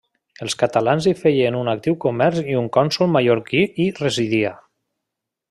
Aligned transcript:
Els 0.43 0.55
catalans 0.61 1.07
hi 1.09 1.13
feien 1.19 1.57
un 1.59 1.69
actiu 1.73 1.97
comerç 2.07 2.41
i 2.55 2.57
un 2.63 2.71
cònsol 2.79 3.13
mallorquí 3.17 3.63
hi 3.85 3.87
residia. 4.01 4.57